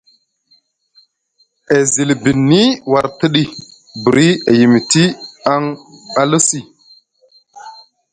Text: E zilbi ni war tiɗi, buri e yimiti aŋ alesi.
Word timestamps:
E 1.75 1.75
zilbi 1.91 2.31
ni 2.49 2.63
war 2.91 3.05
tiɗi, 3.17 3.43
buri 4.01 4.27
e 4.49 4.51
yimiti 4.59 5.03
aŋ 5.53 5.63
alesi. 6.21 6.59